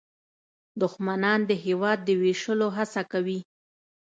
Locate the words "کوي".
3.11-3.39